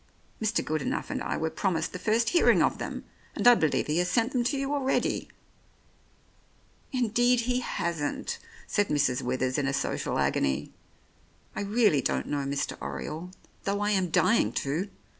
[0.41, 0.65] Mr.
[0.65, 3.03] Good enough and I were promised the first hearing of them,
[3.35, 5.27] and I believe he has sent them to you already."
[6.91, 9.21] "Indeed he hasn't," said Mrs.
[9.21, 10.73] Withers in a social agony.
[11.55, 12.75] "I really don't know Mr.
[12.81, 13.29] Oriole,
[13.65, 14.89] though I am dying to.